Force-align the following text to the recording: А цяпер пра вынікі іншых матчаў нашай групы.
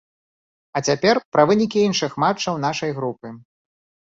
А 0.77 0.81
цяпер 0.91 1.19
пра 1.35 1.45
вынікі 1.51 1.83
іншых 1.91 2.17
матчаў 2.25 2.55
нашай 2.67 2.91
групы. 2.99 3.27